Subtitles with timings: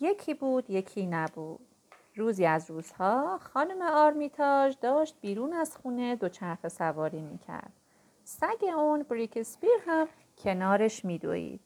[0.00, 1.66] یکی بود یکی نبود.
[2.16, 7.72] روزی از روزها خانم آرمیتاژ داشت بیرون از خونه دوچرخه سواری می‌کرد.
[8.24, 10.08] سگ اون بریکسپیر هم
[10.38, 11.60] کنارش میدوید.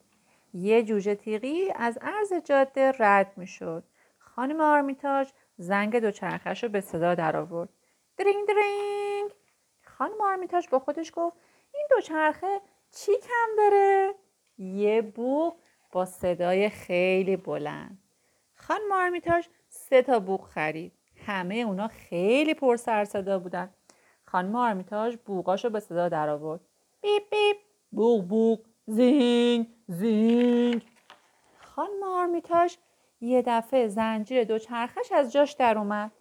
[0.55, 3.85] یه جوجه تیغی از عرض جاده رد می‌شد.
[4.19, 7.69] خانم آرمیتاژ زنگ دوچرخش رو به صدا در آورد
[8.17, 9.31] درینگ درینگ!
[9.85, 11.37] خانم آرمیتاژ با خودش گفت
[11.75, 12.61] این دوچرخه
[12.91, 14.15] چی کم داره؟
[14.59, 15.55] یه بوق
[15.93, 18.04] با صدای خیلی بلند.
[18.69, 20.93] خانم آرمیتاژ سه تا بوق خرید.
[21.27, 23.75] همه اونا خیلی پر سر و صدا بودن.
[24.25, 26.61] خانم آرمیتاژ بوقاشو به صدا در آورد.
[27.01, 27.57] بیپ بیپ.
[27.91, 28.61] بوق بوق.
[28.87, 30.87] زینگ زینگ.
[31.61, 32.77] خانم آرمیتاژ
[33.21, 36.13] یه دفعه زنجیر دوچرخش از جاش در اومد.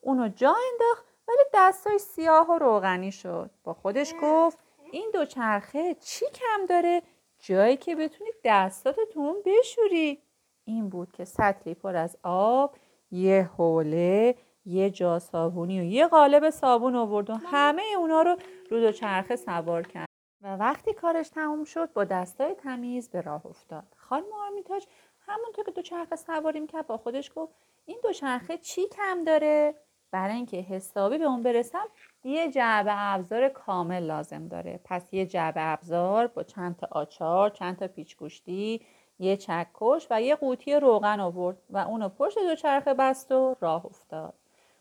[0.00, 3.50] اونو جا انداخت ولی دستاش سیاه و روغنی شد.
[3.64, 4.58] با خودش گفت
[4.92, 7.02] این دوچرخه چی کم داره؟
[7.38, 10.22] جایی که بتونی دستاتتون بشوری.
[10.70, 12.76] این بود که سطلی پر از آب
[13.10, 18.36] یه حوله یه جا صابونی و یه قالب صابون آورد و همه اونا رو
[18.70, 20.08] رو دوچرخه سوار کرد.
[20.42, 23.84] و وقتی کارش تموم شد با دستای تمیز به راه افتاد.
[23.96, 24.86] خانم آرمیتاج
[25.20, 27.54] همونطور که دوچرخه سواری می‌کرد با خودش گفت
[27.86, 29.74] این دوچرخه چی کم داره؟
[30.12, 31.88] برای اینکه حسابی به اون برسم
[32.24, 34.80] یه جعبه ابزار کامل لازم داره.
[34.84, 38.80] پس یه جعبه ابزار با چند تا آچار چند تا پیچگوشتی
[39.20, 44.34] یه چکش و یه قوطی روغن آورد و اونو پشت دوچرخه بست و راه افتاد.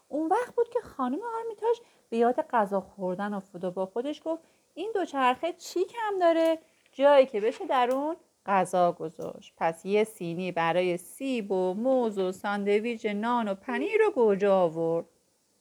[0.07, 4.43] اون وقت بود که خانم آرمیتاش به یاد غذا خوردن افتاد و با خودش گفت
[4.73, 6.59] این دوچرخه چی کم داره؟
[6.91, 9.53] جایی که بشه در اون غذا گذاشت.
[9.57, 15.05] پس یه سینی برای سیب و موز و ساندویج نان و پنیر و گوجه آورد.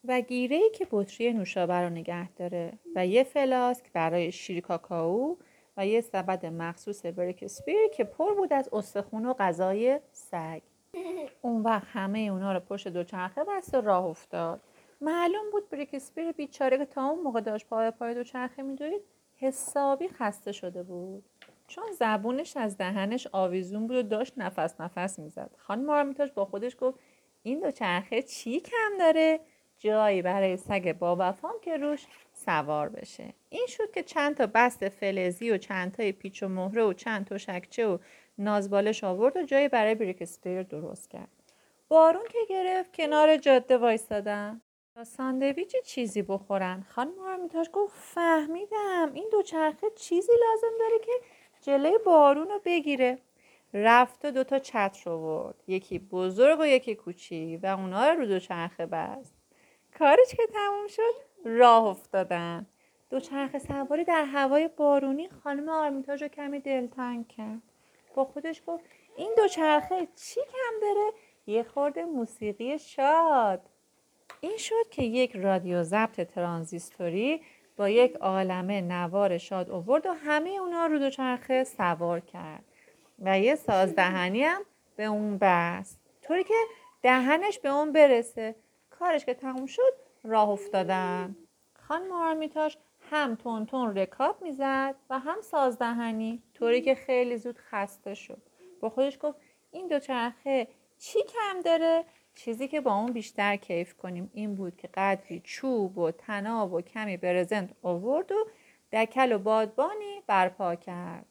[0.04, 5.36] و گیره‌ای که بطری نوشابه رو نگه داره و یه فلاسک برای شیر کاکائو
[5.78, 10.60] و یه سبد مخصوص بریکسپیر که پر بود از استخون و غذای سگ.
[11.42, 14.60] اون وقت همه اونا رو پشت دوچرخه بست و راه افتاد.
[15.00, 19.00] معلوم بود بریکسپیر بیچاره که تا اون موقع داشت پا به پای دوچرخه میدوید
[19.36, 21.24] حسابی خسته شده بود.
[21.66, 25.50] چون زبونش از دهنش آویزون بود و داشت نفس نفس می‌زد.
[25.58, 26.98] خانم آرمیتاژ با خودش گفت
[27.42, 29.40] این دوچرخه چی کم داره؟
[29.78, 32.06] جایی برای سگ با وفام که روش
[32.38, 33.34] سوار بشه.
[33.48, 37.26] این شد که چند تا بست فلزی و چند تا پیچ و مهره و چند
[37.26, 37.98] تا شکچه و
[38.38, 41.28] نازبالش آورد و جایی برای بریکسپیر درست کرد.
[41.88, 44.60] بارون که گرفت کنار جاده وایستادن.
[44.94, 46.86] تا ساندویچ چیزی بخورن.
[46.88, 49.10] خانم آرمیتاش گفت فهمیدم.
[49.14, 51.12] این دوچرخه چیزی لازم داره که
[51.60, 53.18] جلوی بارون رو بگیره.
[53.74, 55.64] رفت و دوتا چتر آورد.
[55.66, 59.34] یکی بزرگ و یکی کوچیک و اونا رو دوچرخه بست.
[59.98, 62.66] کارش که تموم شد راه افتادن.
[63.10, 67.62] دوچرخه سواری در هوای بارونی خانم آرمیتاژ رو کمی دلتنگ کرد.
[68.14, 68.84] با خودش گفت
[69.16, 71.12] این دوچرخه چی کم داره
[71.46, 73.60] یه خورده موسیقی شاد.
[74.40, 77.42] این شد که یک رادیو ضبط ترانزیستوری
[77.76, 82.64] با یک عالمه نوار شاد اوورد و همه اونا رو دوچرخه سوار کرد.
[83.18, 84.62] و یه سازدهنی هم
[84.96, 86.00] به اون بست.
[86.22, 86.54] طوری که
[87.02, 88.54] دهنش به اون برسه.
[88.90, 91.36] کارش که تموم شد راه افتادن.
[91.74, 92.78] خانم آرمیتاش
[93.10, 98.42] هم تون تون رکاب می‌زد و هم سازدهنی طوری که خیلی زود خسته شد.
[98.80, 99.38] با خودش گفت
[99.70, 100.68] این دوچرخه
[100.98, 104.30] چی کم داره؟ چیزی که با اون بیشتر کیف کنیم.
[104.34, 108.46] این بود که قدری چوب و تناب و کمی برزنت آورد و
[108.92, 111.26] دکل و بادبانی برپا کرد.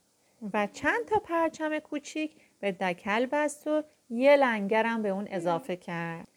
[0.54, 6.28] و چند تا پرچم کوچیک به دکل بست و یه لنگرم به اون اضافه کرد.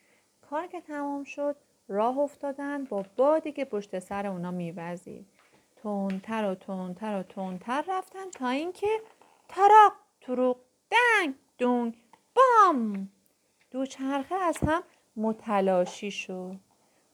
[0.51, 1.57] کار که تمام شد
[1.91, 5.27] راه افتادن با بادی که پشت سر اونا میوزید
[5.83, 9.01] تندتر و تندتر و تندتر رفتن تا اینکه
[9.49, 10.57] تراق تروق
[10.91, 11.95] دنگ دونگ
[12.35, 13.09] بام!
[13.71, 14.83] دوچرخه از هم
[15.17, 16.57] متلاشی شد.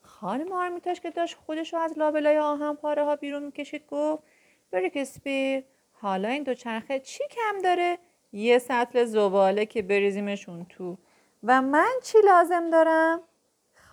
[0.03, 4.23] خانم آرمیتاژ که داشت خودش رو از لابلای آهن پاره ها بیرون می‌کشید گفت
[4.71, 7.99] بریکسپیر حالا این دوچرخه چی کم داره؟
[8.33, 10.99] یه سطل زباله که بریزیمشون تو.
[11.43, 13.21] و من چی لازم دارم؟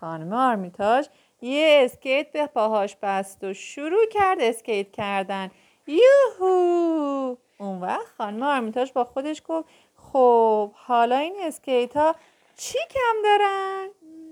[0.04, 1.08] خانم آرمیتاژ
[1.42, 5.52] یه اسکیت به پاهاش بست و شروع کرد اسکیت کردن.
[5.88, 7.36] یوهو!
[7.58, 12.16] اون وقت خانم آرمیتاژ با خودش گفت خب حالا این اسکیت ها
[12.58, 13.88] چی کم دارن؟